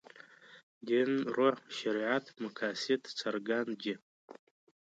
دین 0.87 1.11
روح 1.35 1.55
شریعت 1.77 2.25
مقاصد 2.43 3.01
څرګند 3.19 3.71
دي. 3.81 3.93